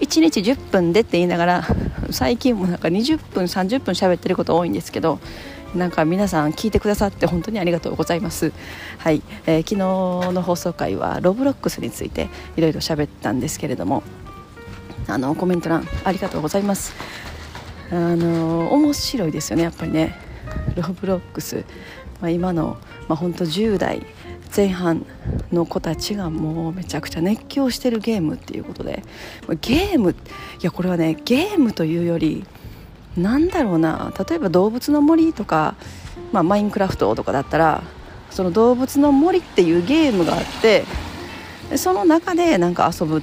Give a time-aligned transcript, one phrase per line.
[0.00, 1.64] 1日10分でって言いながら
[2.10, 5.18] 最近もなんか20分30分喋ってること多いんですけど
[5.74, 8.52] なんか皆さん聞いてくださって本当にありがとうございます。
[8.98, 14.02] はい、えー、昨日の放送回はロブロックスについていろいろ喋ったんですけれども、
[15.06, 16.94] あのコメント欄ありがとうございます。
[17.90, 20.14] あの面白いですよねやっぱりね。
[20.76, 21.64] ロブロックス、
[22.20, 22.78] まあ、今の
[23.08, 24.06] まあ本当10代
[24.54, 25.04] 前半
[25.52, 29.02] の子たちがもうめちゃくちゃ熱狂してるゲームっていうことで
[29.60, 30.14] ゲームい
[30.62, 32.44] やこれはねゲームというより
[33.16, 35.74] なんだろうな例えば動物の森とか、
[36.32, 37.82] まあ、マインクラフトとかだったら
[38.30, 40.84] その動物の森っていうゲームがあって
[41.76, 43.22] その中でなんか遊ぶ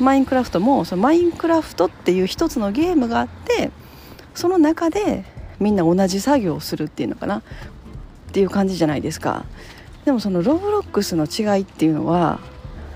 [0.00, 3.70] マインクラフトもそのマインクラフトっていう一つのゲームがあって
[4.34, 5.24] その中で
[5.60, 7.42] みんな同じ作業をするっていうのかなっ
[8.32, 9.44] ていう感じじゃないですか。
[10.04, 12.40] でもそのロブロックスの違いっていうのは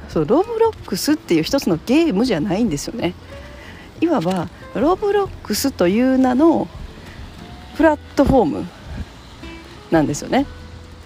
[0.09, 3.15] そうロブロックスっていう一つのゲームじゃないんですよね。
[4.01, 6.69] いわばロブロックスという名の
[7.77, 8.67] プラットフォーム
[9.91, 10.47] なんですよね。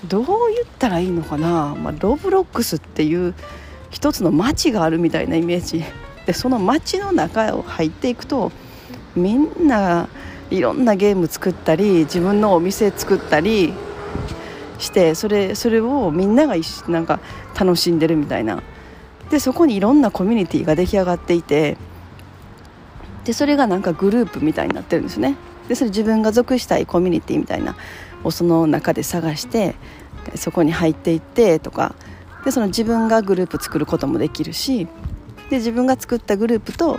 [0.09, 3.35] どう言ったらいいのかな、まあ、ロブロックスっていう
[3.91, 5.85] 一つの街があるみたいなイメージ。
[6.27, 8.53] でその街の中を入っていくと
[9.17, 10.09] みんな
[10.51, 13.73] いろんなゲーム作ったり自分のお店作ったり
[14.81, 16.55] してそれそれをみんなが
[16.89, 17.21] なんか
[17.59, 18.63] 楽しんでるみたいな。
[19.31, 21.77] でそこにいろんなコミュニティが出来上がっていて
[23.25, 25.37] でそれがなんかグループみたいになってるんですね。
[25.69, 27.77] でそれ自分が属したいコミュニティみたいな
[28.25, 29.77] をその中で探して
[30.35, 31.95] そこに入っていってとか。
[32.45, 34.89] でその自分がグループ作ることもできるし
[35.51, 36.99] で自分が作ったグループと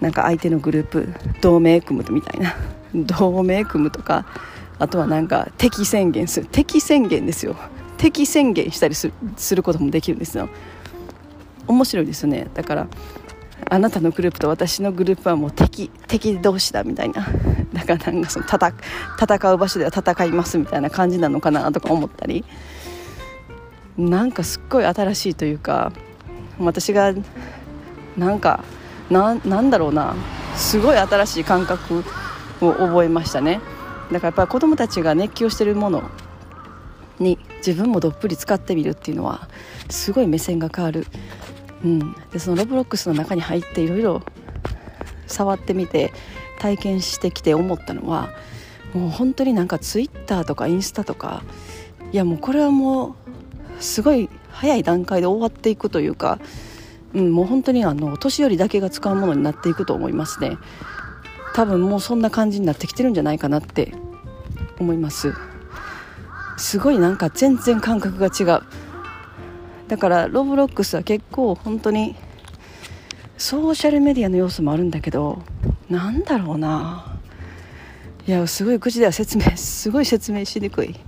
[0.00, 2.54] なんか相手のグループ同盟組むみたいな。
[2.94, 4.26] 同盟組むとか。
[4.78, 6.46] あとはなんか敵宣言する。
[6.50, 7.56] 敵宣言ですよ。
[7.96, 9.10] 敵宣言したりす
[9.54, 10.48] ることもできるんですよ。
[11.66, 12.48] 面白いですよね。
[12.54, 12.86] だから
[13.70, 17.26] あなたのグループと私のグループはもう敵敵同士だみたいな。
[17.72, 18.74] だからなんかその戦
[19.18, 22.44] 戦う場所では戦いますみたいな感じなのかなとか思ったり。
[23.96, 25.92] なんかすっごい新しいというか
[26.58, 27.14] 私が
[28.16, 28.64] なんか
[29.08, 30.14] なんだろうな。
[30.56, 32.04] すごい新しい感覚
[32.60, 33.60] を覚えましたね。
[34.12, 36.02] だからやっぱ子どもたちが熱狂してるもの
[37.18, 39.48] に自分もどっぷり使ってみるっていうのは
[39.88, 41.06] すごい目線が変わる、
[41.84, 44.22] うん、でそのロブロックスの中に入っていろいろ
[45.26, 46.12] 触ってみて
[46.58, 48.30] 体験してきて思ったのは
[48.92, 51.42] もう本当になんかツイッターとかインスタとか
[52.12, 53.16] いやもうこれはも
[53.78, 56.38] うすごい早い段階で終わっていくというか、
[57.12, 60.58] うん、もう本当にあの年寄りだけが使うものになっていくと思いますね。
[61.54, 63.94] 多分もうそんな感じになってきてるんじゃないかなって
[64.78, 65.32] 思います。
[66.56, 68.62] すごいなんか全然感覚が違う。
[69.86, 72.16] だからロブロックスは結構本当に
[73.38, 75.42] ソーシャルメディアの要素もあるんだけど
[75.88, 77.18] なんだろうな。
[78.26, 80.98] いやすごい口では説明 すごい説明しにくい。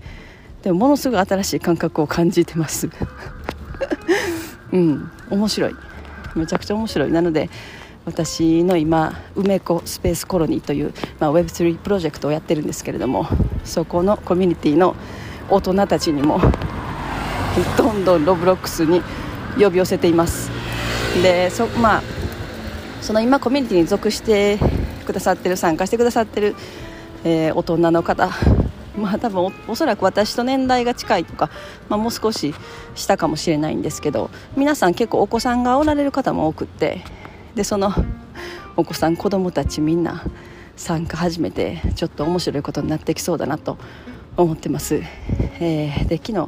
[0.63, 2.89] でもものすごい新しい感覚を感じてます。
[4.73, 5.11] うん。
[5.31, 5.75] 面白い。
[6.37, 7.11] めちゃくちゃ面白い。
[7.11, 7.51] なので
[8.07, 13.27] 私の今梅子スペースコロニーという、まあ、Web3 プロジェクトをやってるんですけれども
[13.65, 14.95] そこのコミュニティの
[15.51, 16.41] 大人たちにも
[17.77, 19.03] どんどんロブロックスに
[19.59, 20.51] 呼び寄せています。
[21.21, 22.03] でそ,、まあ、
[23.01, 24.59] その今コミュニティに属して
[25.05, 26.55] くださってる参加してくださってる、
[27.25, 28.31] えー、大人の方
[28.97, 31.51] まあ多分おそらく私と年代が近いとか、
[31.89, 32.55] まあ、もう少し
[32.95, 37.03] 下かもしれないんですけど皆さん結構お子さんがおられる方も多くって
[37.57, 37.91] でその
[38.77, 40.23] お子さん子供たちみんな
[40.77, 43.79] 参加始めてちょっと面白いことになってきそうだなと
[44.37, 45.01] 思ってます、
[45.59, 46.47] えー、で昨日、ま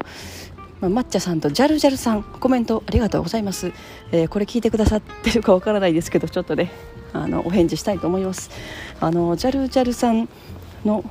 [0.82, 3.72] あ、抹茶さんとジャルジャルさんコメントありがとうございます、
[4.12, 6.70] えー、これ聞いてくださってるかわからないですけどちょっとね
[7.14, 8.50] あのお返事したいと思います。
[9.00, 10.28] あのジャルジャルさん
[10.84, 11.02] の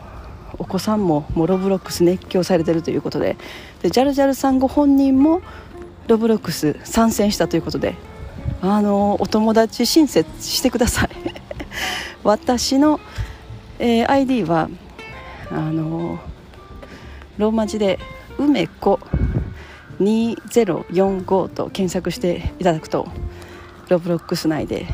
[0.59, 3.35] お子さんももうロブロックス熱狂されてるということで
[3.81, 5.41] でジャルジャルさんご本人も
[6.07, 7.95] ロブロックス参戦したということで
[8.61, 11.09] あのお友達申請してください。
[12.23, 12.99] 私の、
[13.79, 14.69] えー、ID は
[15.51, 16.19] あの
[17.37, 17.99] ローマ字で
[18.37, 18.99] 「梅子
[19.99, 23.07] 2045」と検索していただくと
[23.89, 24.87] ロブロックス内で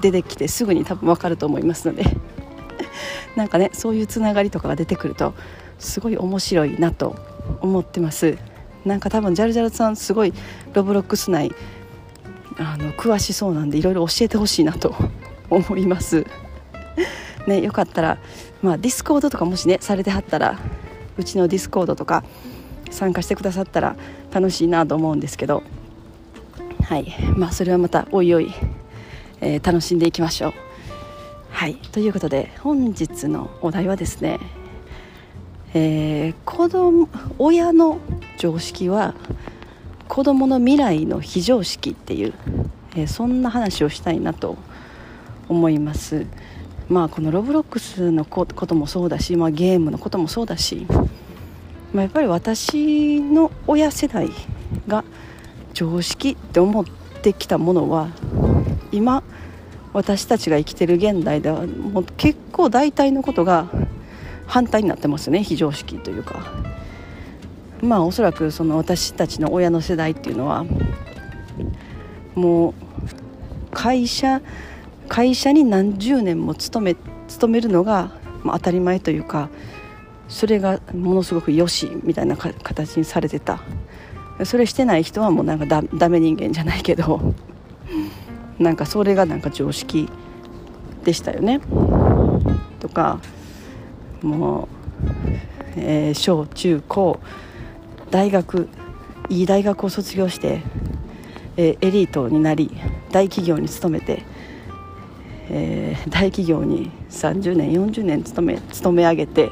[0.00, 2.04] 出てきてすぐに多分分かると思いますので。
[3.36, 5.34] なんかねそういうつながりとかが出てくると
[5.78, 7.16] すごい面白いなと
[7.60, 8.38] 思ってます。
[8.84, 10.32] なんか多分ジャルジャルさんすごい
[10.72, 11.52] ロブロックス内
[12.58, 14.94] あの詳しそうなんでいろいろ教えてほしいなと
[15.50, 16.26] 思います。
[17.46, 18.18] ねよかったら
[18.62, 20.58] まあディスコードとかもしねされてはったら
[21.18, 22.24] うちのディスコードとか
[22.90, 23.96] 参加してくださったら
[24.32, 25.62] 楽しいなと思うんですけど。
[26.82, 27.14] はい。
[27.36, 28.52] まあそれはまたおいおい、
[29.40, 30.52] えー、楽しんでいきましょう。
[31.50, 31.76] はい。
[31.76, 34.38] ということで本日のお題はですね
[35.76, 37.98] えー、子供親の
[38.38, 39.14] 常識は
[40.08, 42.34] 子供の未来の非常識っていう、
[42.96, 44.56] えー、そんな話をしたいなと
[45.48, 46.26] 思います。
[46.88, 50.86] まあこのロブロックスのこともそうだし、まあ、ゲームのこともそうだし、
[51.92, 54.30] まあ、やっぱり私の親世代
[54.86, 55.04] が
[55.72, 56.84] 常識って思っ
[57.22, 58.08] てきたものは
[58.92, 59.22] 今
[59.94, 63.68] 私たちが生きてる現代ではもう結構大体のことが
[64.46, 66.74] 反対になってますね非常識というか。
[67.84, 70.64] まあおそらくその私たちの親の世代っていうのは
[72.34, 72.74] もう
[73.72, 74.40] 会社
[75.08, 76.96] 会社に何十年も勤め
[77.28, 78.10] 勤めるのが、
[78.44, 79.48] 当たり前というか
[80.28, 83.60] それがものすごくよしみたいな形にされてた。
[84.44, 87.34] それしてない人はもうなんかだダメ人間じゃないけど
[88.58, 90.08] なんかそれがなんか常識
[91.04, 91.60] でしたよね。
[92.80, 93.20] とか
[94.22, 94.66] もう、
[95.76, 97.20] えー、小中高
[98.14, 98.68] 大学
[99.28, 100.62] いい大学を卒業して、
[101.56, 102.70] えー、エリートになり
[103.10, 104.22] 大企業に勤めて、
[105.50, 109.50] えー、大企業に30年40年勤め勤め上げて、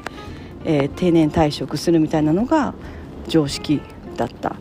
[0.65, 2.73] えー、定年退職するみたいなのが
[3.27, 3.81] 常識
[4.17, 4.55] だった。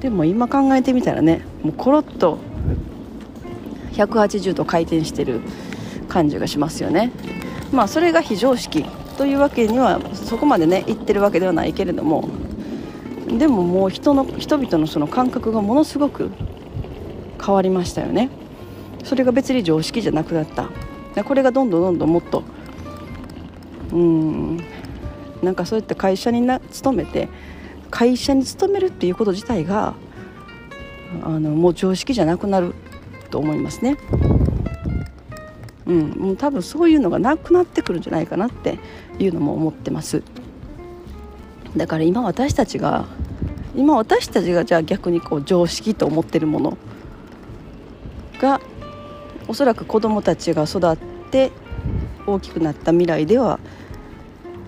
[0.00, 2.38] でも今考えてみたらねもうコロッと
[3.92, 5.42] 180度回転してる
[6.08, 7.12] 感じがしますよね。
[7.70, 8.84] まあそれが非常識
[9.16, 12.28] というわけにはそこまでね言ってるわけではないけれども
[13.36, 16.30] でももう人の人々のその感覚がものすごく
[17.44, 18.30] 変わりましたよね。
[19.04, 20.68] それが別に常識じゃなくなった。
[21.24, 22.44] これがどんどんどんどんもっと
[23.92, 24.56] うん
[25.42, 27.28] なんかそうやって会社にな勤めて
[27.90, 29.94] 会社に勤めるっていうこと自体が
[31.22, 32.74] あのもう常識じゃなくなる
[33.30, 33.96] と思いますね。
[35.86, 38.78] うん、もう多分そういうのがなくなってくるんじゃないかなって
[39.18, 40.22] いうのも思ってます。
[41.76, 43.06] だから今私たちが
[43.76, 46.78] 今私たちがじゃあ逆にこう常識と思ってるもの
[48.40, 48.60] が
[49.46, 50.96] おそらく子どもたちが育っ
[51.30, 51.50] て
[52.26, 53.58] 大きくなった未来では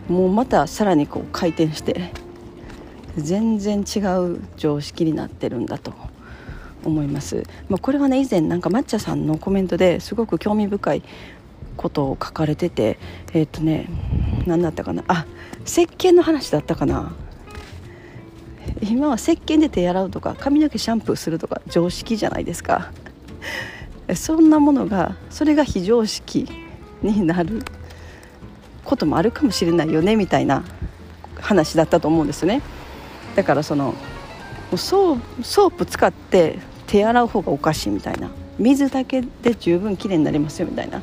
[0.08, 2.12] もうまたさらにこう回転して
[3.17, 5.93] 全然違う常識になってるんだと
[6.85, 11.03] 思います、まあ、これはね以前なんか抹茶さんのコメントですごく興味深い
[11.76, 12.99] ことを書かれてて
[13.32, 13.88] えっ、ー、とね
[14.46, 15.05] 何だったかな？
[15.08, 15.26] あ
[15.64, 17.12] 石鹸の話だったかな？
[18.82, 22.93] 今は石鹸で手洗うとか髪の毛シャンプーするとか常識じゃないですか。
[24.15, 26.49] そんなものがそれが非常識
[27.03, 27.62] になる
[28.85, 30.65] こともあるかもしれないよねみたいな
[31.38, 32.62] 話だったと思うんですね。
[33.37, 33.94] だからその
[34.77, 38.31] ソープ使って手洗う方がおかしいみたいな。
[38.58, 41.03] 水だけで十分きれいになりますよみたいな。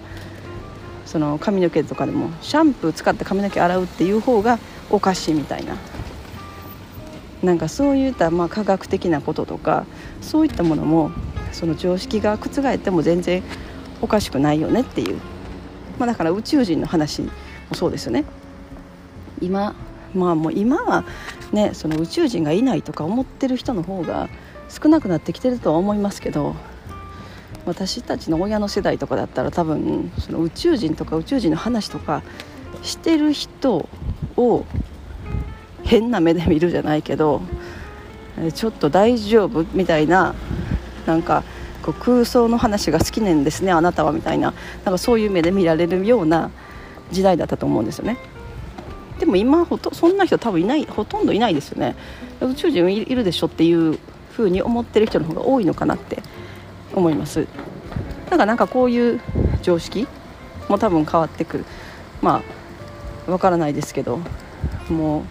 [1.05, 5.77] その髪の毛とかでもシャンプー使って髪の毛洗うっていう方がおかしいみたいな。
[7.43, 9.85] なんかそういったまあ科学的なこととか
[10.21, 11.11] そういったものも
[11.51, 13.43] その常識が覆っても全然
[14.01, 15.17] おかしくないよねっていう、
[15.99, 17.31] まあ、だから宇宙人の話も
[17.73, 18.25] そうですよね。
[19.41, 19.75] 今。
[20.13, 21.03] まあもう今は
[21.51, 24.29] ねその宇宙人がいないとか思ってる人の方が
[24.69, 26.55] 少なくなってきてるとは思いますけど
[27.65, 32.23] 私たちの親の世代とかだったら多分その宇宙人とか宇宙人の話とか
[32.81, 33.89] してる人
[34.37, 34.65] を
[35.87, 37.41] 変な目で見るじゃないけど
[38.53, 40.35] ちょっと大丈夫みたいな
[41.05, 41.43] なんか
[41.81, 44.53] こう空想の話が好きなんですねあなたはみたいな
[44.83, 46.51] なんかそういう目で見られるような
[47.11, 48.17] 時代だったと思うんですよね。
[49.17, 51.95] でも今ほとそんな人多分いないほとんどいないですよね。
[52.41, 53.97] 宇宙人いるでしょっていう
[54.31, 56.21] ふうに思ってる人の方が多いのかなって
[56.93, 57.47] 思います。
[58.25, 59.21] だからなんかこういう
[59.63, 60.07] 常識
[60.67, 61.65] も多分変わってくる。
[62.21, 62.43] ま
[63.27, 64.19] あわからないですけど
[64.89, 65.23] もう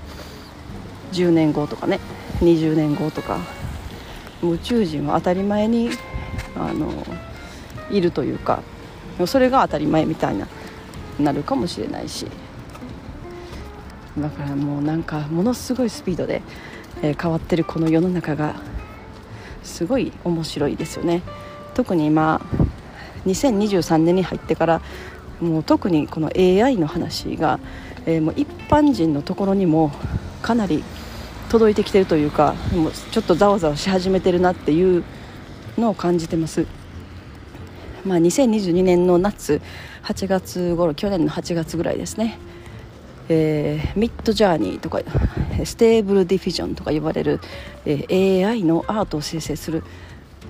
[1.13, 2.01] 10年後とかね
[2.41, 3.39] 20年後とか
[4.43, 5.91] 宇宙人は当たり前に
[6.57, 6.93] あの
[7.91, 8.63] いるというか
[9.27, 10.47] それが当たり前みたいな
[11.19, 12.27] なるかもしれないし。
[14.19, 16.41] だからもうなんかものすごいスピードで、
[17.03, 18.55] えー、変わってるこの世の中が
[19.63, 21.23] すごい面白いですよね。
[21.75, 22.41] 特に今
[23.27, 24.81] 2023年に入ってから
[25.41, 27.61] もう特にこの AI の話が、
[28.07, 29.93] えー、もう一般人のところにも
[30.41, 30.83] かなり
[31.49, 35.05] 届いてきてるというかもうちょっとざわざわし始めてるなっていう
[35.79, 36.67] のを感じてます。
[38.05, 39.61] まあ、2022年の夏
[40.05, 42.39] 8月頃去年の8月ぐらいですね、
[43.29, 45.01] えー、 Midjourney とか
[45.65, 47.41] Stable Diffusion とか呼ばれる、
[47.85, 49.83] えー、AI のアートを生成する、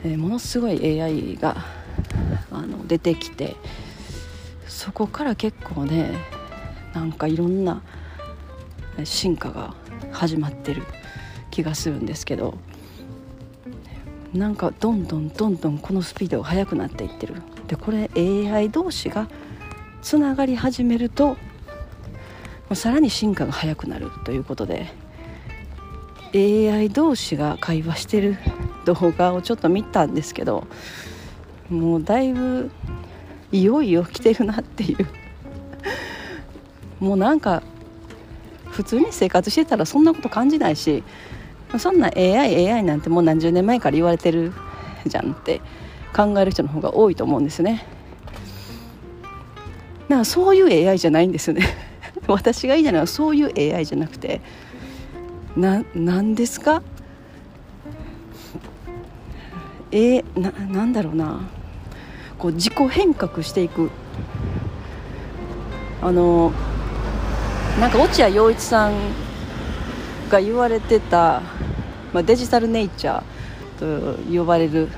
[0.04, 1.56] えー、ものすごい AI が
[2.50, 3.56] あの出てきて
[4.68, 6.10] そこから結構ね
[6.92, 7.82] なんかいろんな
[9.04, 9.74] 進化が
[10.12, 10.82] 始まってる
[11.50, 12.58] 気がするんですけど
[14.32, 17.42] なんかどんどんどんどんこのスピードが速くなっていってる。
[17.68, 19.28] でこれ AI 同士が
[20.02, 21.36] つながり始めると
[22.74, 24.86] さらに進化が速くなるということで
[26.34, 28.36] AI 同士が会話してる
[28.84, 30.66] 動画をちょっと見たんですけど
[31.70, 32.70] もうだいぶ
[33.52, 35.06] いよいよ来てるなっていう。
[37.00, 37.62] もうなんか
[38.76, 41.02] 普通に生活してたらそんなこと感じないし
[41.78, 44.52] そんな AI、AI なんてもう何十年前から言われてる
[45.06, 45.62] じゃんって
[46.14, 47.86] 考える人の方が多いと思うんですね。
[50.08, 51.62] だからそういう AI じゃないんですね。
[52.28, 54.40] 私が言いたいのはそういう AI じゃなくて
[55.56, 56.82] な何ですか？
[59.90, 61.40] えー、ななんだろうな。
[62.38, 63.90] こう自己変革していく。
[66.02, 66.52] あの
[67.80, 68.94] なんか落合陽一さん
[70.30, 71.42] が言われてた、
[72.12, 74.88] まあ、デジタルネイチャーと呼ばれる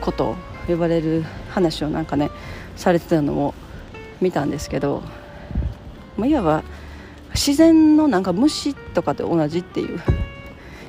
[0.00, 0.34] こと
[0.66, 2.30] 呼ばれる話をなんかね
[2.74, 3.54] されてたのを
[4.20, 5.02] 見たんですけど、
[6.16, 6.64] まあ、いわば
[7.34, 10.00] 自然のなんか虫とかと同じっていう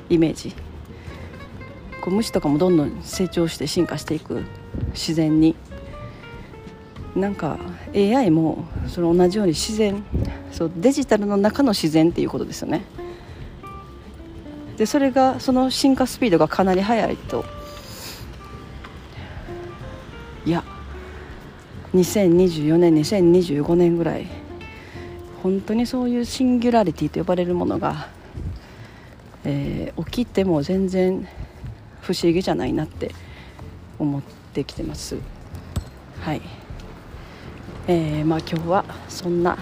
[0.08, 0.54] イメージ。
[2.00, 4.42] こう虫とかもどんどん成長して進化していく
[4.92, 5.54] 自然に
[7.16, 7.58] なんか
[7.94, 10.04] AI もその同じように自然
[10.52, 12.84] そうデジタルの中の自然っていうことですよね。
[14.76, 17.44] でそれがその進化スピードがかなり速いと。
[20.46, 20.64] いや
[21.94, 24.26] 2024年2025年ぐらい
[25.42, 28.08] 本当にそういうシンギュラリティと呼ばれるものが、
[29.44, 31.26] えー、起きても全然
[32.00, 33.14] 不思議じゃないなって
[33.98, 35.16] 思ってきてます。
[36.20, 36.42] はい、
[37.86, 39.58] えー、まあ今日はそんな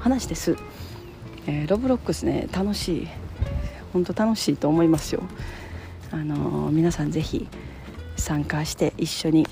[0.00, 0.56] 話です、
[1.46, 3.08] えー、ロブロックスね楽しい
[3.92, 5.22] 本当楽しいと思いますよ。
[6.10, 7.48] あのー、皆さんぜひ
[8.16, 9.46] 参加して一緒に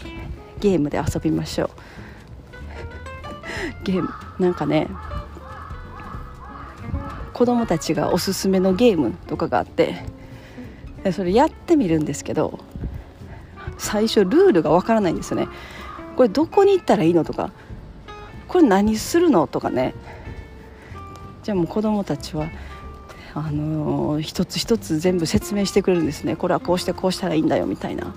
[0.60, 1.70] ゲームで遊びましょう。
[3.84, 4.08] ゲーム
[4.38, 4.88] なんかね
[7.32, 10.04] 子供たちがおすすめのゲームとかがあって
[11.12, 12.58] それやってみるんですけど
[13.78, 15.48] 最初ルールがわからないんですよね。
[16.16, 17.50] これどこに行ったらいいのとか
[18.50, 19.46] これ何するの？
[19.46, 19.94] とかね。
[21.44, 22.48] じゃあもう子供たちは
[23.32, 26.34] あのー、一つ一つ全部説明してくれるんですね。
[26.34, 28.12] これはこうしてこうしたらいいんだよみたいな。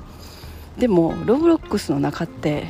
[0.79, 2.65] でもロブロックスの中って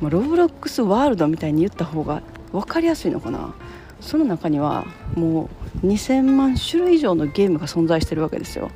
[0.00, 3.54] ロブロックスワールドみたいに言った方が分かりやすいのかな。
[4.00, 5.50] その中にはも
[5.82, 8.70] う2000万種類以上のゲームが存在してるわけですよ。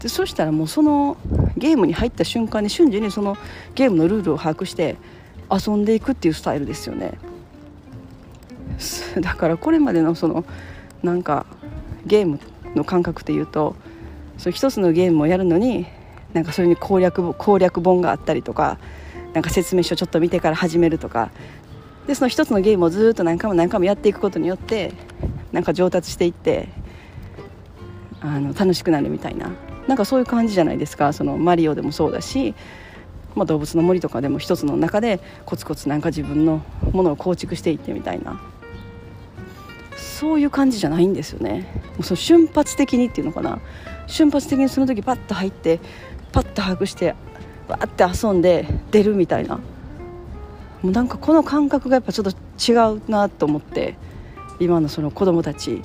[0.00, 1.18] でそしたらもうその
[1.58, 3.36] ゲームに入った瞬間に瞬時にその
[3.74, 4.96] ゲームのルールを把握して
[5.50, 7.12] 遊んでいくっていうスタイルですよね。
[9.20, 10.44] だからこれまでのその
[11.02, 11.46] なんか
[12.04, 12.40] ゲーム
[12.74, 13.74] の感覚でいうと
[14.38, 15.86] そ一つのゲームをやるのに
[16.32, 18.78] なんかそれに攻略攻略本があったりとか
[19.32, 21.30] なんか説明書ちょっと見てから始めるとか
[22.06, 24.92] でその一つのゲームをずっと何回も何回もやっていくことによって
[25.52, 26.68] なんか上達していって
[28.20, 29.50] あの楽しくなるみたいな
[29.86, 31.12] なんかそういう感じじゃないですか。
[31.12, 32.54] そのマリオでもそうだし、
[33.36, 36.62] まあ、動物の森とかでも一つの中でコツコツなんか自分の
[36.92, 38.40] ものを構築していってみたいな。
[39.96, 41.68] そういう感じじゃないんですよね。
[41.90, 43.60] もうその瞬発的にっていうのかな。
[44.06, 45.78] 瞬発的にその時パッと入って
[46.32, 47.14] パッと把握して
[47.68, 49.56] わーって遊んで出るみたいな。
[49.56, 49.62] も
[50.84, 53.96] うなんかこの感覚がやっぱちょっと違うなと思って
[54.58, 55.82] 今のその子供たち。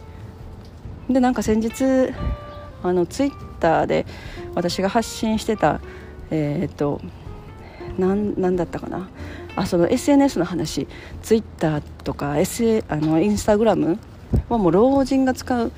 [1.09, 2.13] でなんか先日
[2.83, 4.05] あのツイッターで
[4.55, 5.81] 私が発信してた
[6.29, 7.01] えっ、と
[7.97, 9.09] なんだったかな？
[9.55, 10.87] あその SNS の話。
[11.21, 13.99] ツイッターとか、S、あのインスタグラム
[14.49, 15.71] はもう老人が使う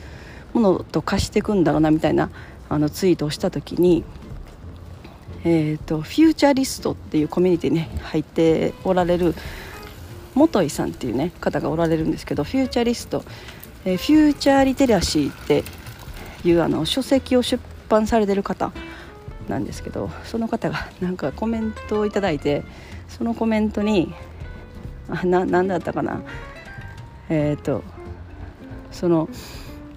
[0.53, 2.29] ものと化していくんだろうなみたいな
[2.69, 4.03] あのツイートをした時に、
[5.43, 9.33] えーと、フューチャリストっていうコミュニティに、ね、入っておられる
[10.35, 13.23] 元井さんっていう、ね、方がおられるんですけどフューチャリスト、
[13.85, 15.63] えー、フューチャーリテラシーって
[16.43, 18.71] いうあの書籍を出版されてる方
[19.47, 22.63] なんですけどその方がなんかコメントを頂いて
[23.07, 24.13] そのコメントに
[25.09, 26.21] あな何だったかな
[27.29, 27.83] えっ、ー、と
[28.91, 29.27] その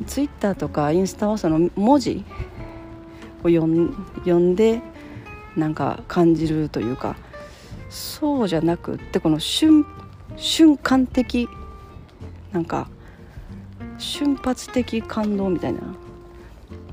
[0.06, 2.24] ツイッターとかインスタはその文字
[3.42, 4.80] を読んで
[5.56, 7.16] なんか感じるというか
[7.88, 9.86] そうじゃなくってこの瞬
[10.36, 11.48] 瞬間的
[12.52, 12.88] なんか
[13.98, 15.80] 瞬発的感動みたいな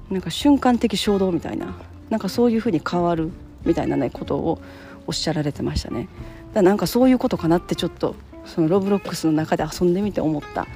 [0.10, 1.75] なんか瞬間的衝動みたいな
[2.13, 3.32] なんかそういうふうに変わる
[3.65, 4.62] みたいなねことを
[5.08, 6.08] おっしゃられてましたね。
[6.53, 8.15] だなんかそういうことかなってちょっと
[8.46, 10.67] そのロブロックスの中で遊んでみて思った。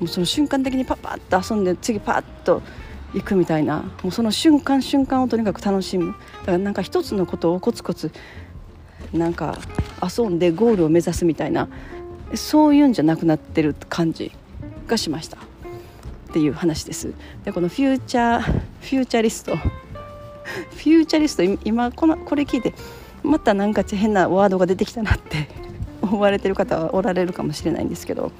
[0.00, 2.62] もうその瞬間的にパッパッと遊んで次パッと
[3.14, 3.84] 行くみたいな。
[4.02, 6.16] もうその瞬間瞬間をとにかく楽しむ。
[6.40, 8.10] だからなんか一つのことをコツコツ
[9.12, 9.56] なんか
[10.02, 11.68] 遊んでゴールを目指すみたいな。
[12.34, 14.32] そういうんじゃなくなってる感じ
[14.88, 15.36] がしました。
[15.36, 15.40] っ
[16.32, 17.12] ていう話です。
[17.44, 19.56] でこのフューチャーフューチャリスト
[20.70, 22.74] フューチャリスト今このこれ聞いて
[23.22, 25.48] また何か変なワードが出てきたなって
[26.02, 28.32] 思われてる方はおられるかもしれないんですけど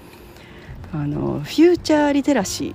[0.93, 2.75] あのフューチャーリテラシ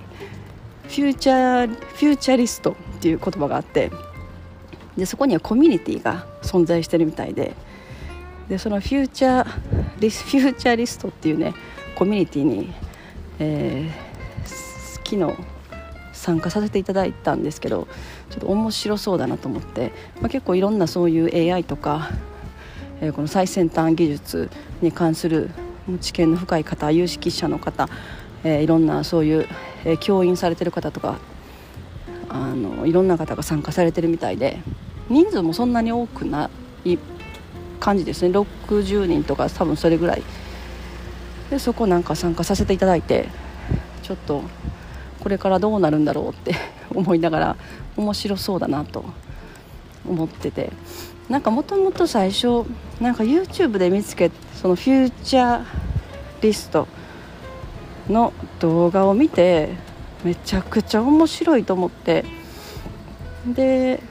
[0.84, 3.90] フューチャーフューチャリストっていう言葉があって
[4.96, 7.54] でそこにはコミュニティが存在してるみたいで
[8.48, 9.46] でそのフューチャー
[9.98, 11.54] リスフューチャリストっていうね
[11.96, 12.72] コミュニティに、
[13.38, 14.48] えー、
[15.02, 15.54] 昨日
[16.12, 17.88] 参加させていただいたんですけど
[18.34, 22.10] ちょっと面白そうだなと思って、まあ、結構いろんなそういう AI とか、
[23.00, 24.50] えー、この最先端技術
[24.82, 25.50] に関する
[26.00, 27.88] 知見の深い方有識者の方、
[28.42, 29.46] えー、いろんなそういう、
[29.84, 31.18] えー、教員されてる方とか
[32.28, 34.58] あのいろんな方が参加されてるみたいで
[35.08, 36.50] 人数もそんなに多くな
[36.84, 36.98] い
[37.78, 38.36] 感じですね。
[38.36, 40.22] 60人とか多分それぐらい。
[41.50, 43.28] でそこなんか参加させていただいて
[44.02, 44.42] ちょっと
[45.20, 46.54] これからどうなるんだろうって
[46.94, 47.56] 思いながら
[47.96, 49.04] 面白そうだなと
[50.06, 50.72] 思ってて。
[51.28, 52.64] なんかもともと最初
[53.00, 55.64] なんか YouTube で見つけそのフューチャー
[56.42, 56.86] リスト
[58.10, 59.70] の動画を見て
[60.22, 62.24] めちゃくちゃ面白いと思って。
[63.46, 64.02] で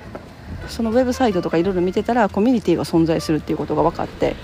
[0.67, 4.35] そのウェブサイトとかいろいろ見てたらコミュニティが存在するっていうことが分かって。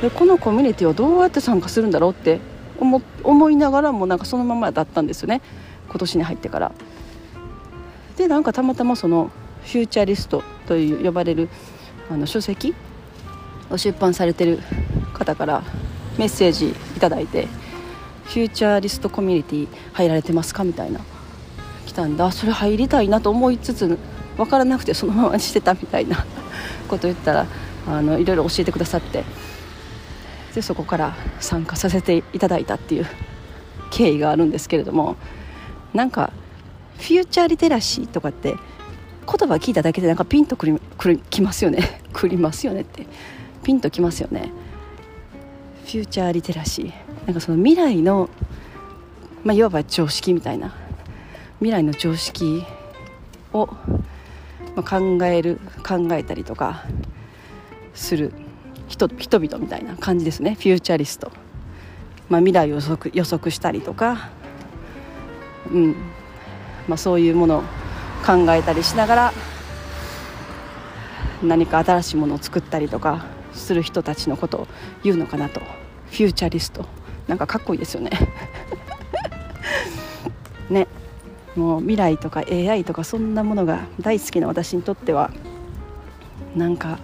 [0.00, 2.38] でこのコミュニティをどうやって参加するんだろうって
[2.78, 5.40] 思思いながらもなんかそのままだったんですよね。
[5.88, 6.72] 今年に入ってから。
[8.16, 9.30] でなんかたまたまその
[9.62, 11.48] フューチャリストという呼ばれる
[12.10, 12.74] あの書籍
[13.70, 14.60] を出版されてる
[15.12, 15.62] 方から
[16.18, 17.46] メッセージいただいて
[18.24, 21.00] フューチャリストコミュニティ入られてますかみたいな
[21.86, 22.32] 来たんだ。
[22.32, 23.98] それ入りたいなと思いつつ
[24.36, 26.24] 分からなくてそのままにしてたみたいな
[26.88, 27.46] こと言ったら
[27.88, 29.24] あのいろいろ教えてくださって
[30.54, 33.06] でそこから参加させていただいたっていう
[33.90, 35.16] 経緯があるんですけれども
[35.94, 36.30] なんか
[36.98, 38.58] フューチャーリテラシーとかって言
[39.48, 42.02] 葉聞いただけでなんかピンとくりくりきますよね。
[42.12, 43.06] くりますよねって。
[43.62, 44.52] ピンときますよね。
[45.84, 46.92] フューチャーリテラシー。
[47.26, 48.28] なんかその未来の、
[49.44, 50.72] まあ、いわば常識みたいな。
[51.58, 52.64] 未来の常識
[53.52, 53.68] を
[54.76, 56.84] まあ、考える考えたりとか
[57.94, 58.32] する
[58.88, 60.54] 人人々みたいな感じですね。
[60.54, 61.32] フューチャリスト、
[62.28, 64.28] まあ、未来を予測予測したりとか、
[65.72, 65.96] うん。
[66.88, 67.62] まあ、そういうものを
[68.24, 69.32] 考えたりしながら
[71.42, 74.68] 何か新しいものを作ったりとかする人たちのことを
[75.02, 75.60] 言うのかなと。
[75.60, 76.86] フューチャリスト。
[77.26, 78.10] なんかかっこいいですよね。
[80.70, 80.86] ね。
[81.56, 85.30] もう未来とか AI とかそんなものが大好きな私にとっては
[86.54, 86.98] なんか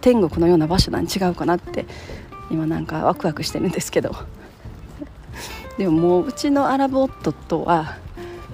[0.00, 1.86] 天国のような場所なん違うかなって
[2.50, 4.14] 今なんかワクワクしてるんですけど。
[5.76, 7.98] でももううちのアラボットとは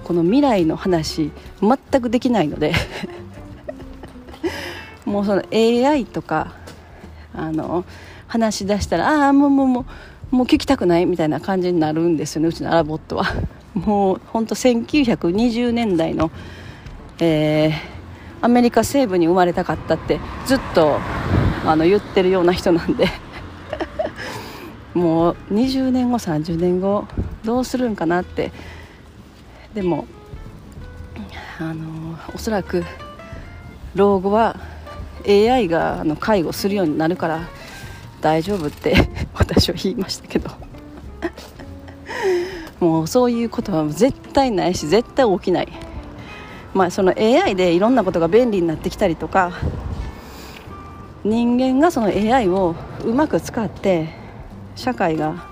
[0.03, 2.73] この未来の話全くできないので
[5.05, 6.53] もうその AI とか
[7.33, 7.85] あの
[8.27, 9.85] 話し出したらああもうもうもう
[10.35, 13.25] もう聞きたくないみたいな感じになるんですよねうちのアラボットは。
[13.75, 16.31] もう本当1920年代の、
[17.19, 17.73] えー、
[18.41, 20.99] アメリカ西部に生まれたかったってずっと
[21.65, 23.07] あの言ってるような人なんで
[24.93, 27.05] もう20年後30年後
[27.43, 28.51] どうするんかなって
[29.73, 30.05] でも
[31.59, 32.83] あのおそらく
[33.95, 34.55] 老後は
[35.27, 37.47] AI があの介護するようになるから
[38.21, 38.95] 大丈夫って
[39.33, 40.49] 私は言いましたけど。
[42.79, 45.69] もうそういうことは絶対ないし絶対起きない。
[46.73, 49.53] まあその AI でいろんなことが便利になってきたりとか
[51.23, 54.09] 人間がその AI をうまく使って
[54.75, 55.45] 社会が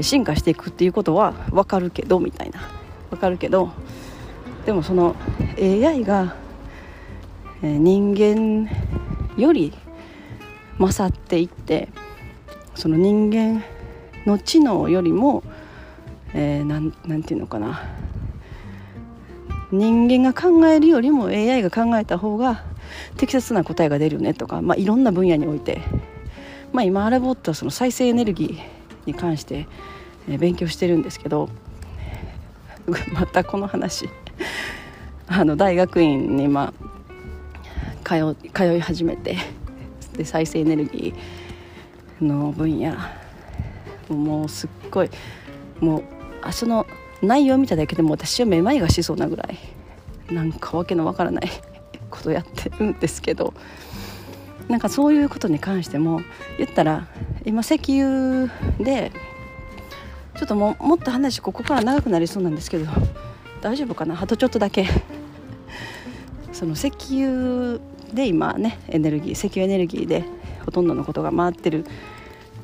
[0.00, 2.81] 進化していくっていうことは分かるけどみたいな。
[3.12, 3.70] 分かるけど
[4.64, 5.16] でもその
[5.58, 6.36] AI が、
[7.60, 8.70] 人間
[9.36, 9.72] より
[10.78, 11.88] 勝っていって
[12.74, 13.62] その人間
[14.26, 15.42] の知能よりも、
[16.32, 17.82] えー、なんなんていうのかな。
[19.70, 22.62] 人間が考えるよりも AI が考えた方が
[23.16, 25.80] 適切な答えが出るよねとか、まあ、いろんな分野において、
[26.74, 29.66] まあ、今アラボットはその再生エネルギーに関して、
[30.28, 31.48] 勉強してるんですけど
[33.12, 34.08] またこの話。
[35.28, 36.74] あの大学院に今
[38.04, 39.36] 通通い始めて
[40.14, 42.94] で再生エネルギーの分野
[44.08, 45.10] もうすっごい
[45.80, 46.02] もう
[46.42, 46.86] あその
[47.22, 49.58] 内容を見ただけでも私はめまいがしそうなぐらい
[50.32, 51.50] なんかわけのわからない
[52.10, 53.54] ことやってるんですけど
[54.68, 56.20] なんかそういうことに関しても
[56.58, 57.06] 言ったら
[57.44, 59.12] 今石油で
[60.42, 62.86] ちょっとももっと話ここから長くなりそうなんですけど
[63.60, 64.20] 大丈夫かな？
[64.20, 64.88] あとちょっとだけ。
[66.52, 67.78] その石油
[68.12, 70.24] で今ねエネルギー石油エネルギーで
[70.64, 71.84] ほとんどのことが回ってる。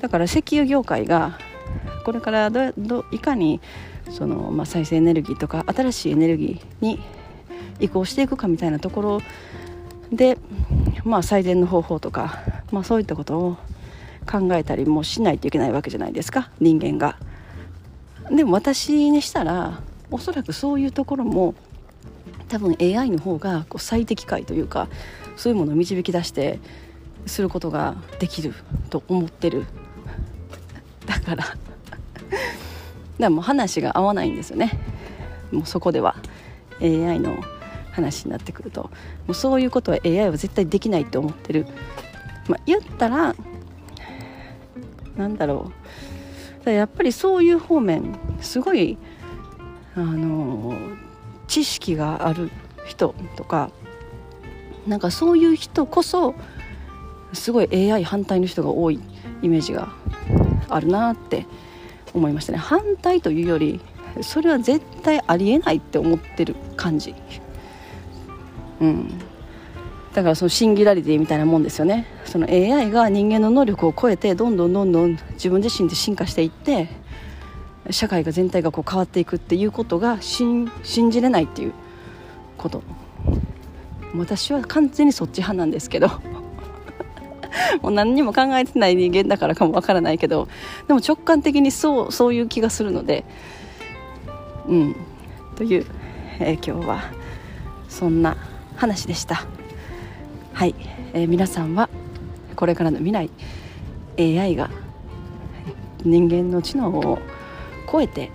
[0.01, 1.39] だから石油業界が
[2.05, 3.61] これからどどいかに
[4.11, 7.01] その、まあ、再生エネルギーとか新しいエネルギーに
[7.79, 9.21] 移行していくかみたいなところ
[10.11, 10.37] で、
[11.05, 12.41] まあ、最善の方法とか、
[12.73, 13.57] まあ、そういったことを
[14.29, 16.51] 考えたりもしないといけないわけじゃないですか？
[16.59, 17.17] 人間が。
[18.31, 21.55] でも私にしたらおそらくそういうところも
[22.49, 24.89] 多分 AI の方がこう最適解というか
[25.37, 26.59] そういうものを導き出して
[27.27, 28.55] することができる
[28.91, 29.67] と思ってる。
[31.07, 31.45] だから
[33.19, 34.79] だもう話が合わないんですよね。
[35.51, 36.17] もうそこでは。
[36.81, 37.37] AI の
[37.91, 38.83] 話になってくると。
[38.83, 38.91] も
[39.29, 41.67] うそういうことは AI は絶対できないって思ってる、
[42.49, 43.35] まあ、言ったら
[45.17, 45.73] なんだろう。
[46.73, 48.99] やっぱりそういう方面すごい
[49.95, 50.75] あの
[51.47, 52.51] 知識がある
[52.87, 53.71] 人とか
[54.87, 56.35] なんかそういう人こそ
[57.33, 59.01] すごい AI 反対の人が多い
[59.43, 59.93] イメージが
[60.69, 61.47] あるなって
[62.15, 62.59] 思いましたね。
[62.59, 63.81] 反対というより
[64.23, 67.15] それは絶対ありえないって思ってる感じ。
[68.81, 69.11] うん。
[70.15, 72.07] だからそのシンギュラリティみたいなもんですよね。
[72.25, 76.89] その AI が人間の能力を超えてどんどんどんどん自分自身で進化していって
[77.91, 80.71] 社会が全体がこう変わっていくっていうことが信
[81.11, 81.73] じれないっていう
[82.57, 82.83] こと。
[84.17, 86.09] 私は完全にそっち派なんですけど。
[87.83, 90.49] もう何にも考えてない人間だからかもわからないけど。
[90.87, 93.25] でも直感的にそうそういう気がするので。
[94.67, 94.97] うん。
[95.57, 95.87] という、
[96.41, 97.03] えー、今日は
[97.89, 98.37] そんな
[98.77, 99.58] 話でした。
[100.59, 100.75] はい、
[101.13, 101.89] えー、皆さんは
[102.57, 103.31] これからの未来
[104.19, 104.71] AI が
[106.05, 107.21] 人間の知能を
[107.89, 108.33] 超えて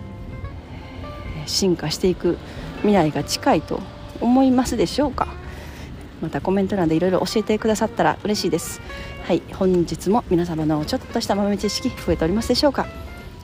[1.48, 2.38] 進化していく
[2.78, 3.82] 未来が近いと
[4.22, 5.28] 思いますでしょうか？
[6.22, 8.80] またコメント欄でいろいろ教えてくださったら嬉しいです。
[9.26, 9.42] はい。
[9.56, 12.88] 本日も皆様のちょっとした豆知識増えておりますでしょうか？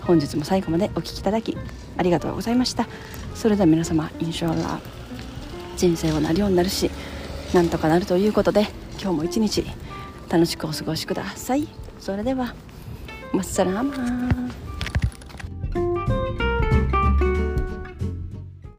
[0.04, 1.58] 本日も最後までお聴きいただき
[1.98, 2.88] ありがとうございました。
[3.36, 4.80] それでは皆様インシャーラ
[5.76, 6.90] 人生はなるようになるし
[7.54, 8.68] なんとかなるということで
[9.02, 9.66] 今日も一日
[10.30, 11.68] 楽しくお過ごしください。
[12.00, 12.54] それでは
[13.34, 14.69] まっさらーマー